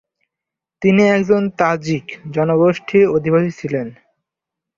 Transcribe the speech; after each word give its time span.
তিনি 0.81 1.03
একজন 1.09 1.41
"তাজিক" 1.59 2.05
জনগোষ্ঠীর 2.31 3.05
অধিবাসী 3.07 3.51
ছিলেন। 3.51 3.87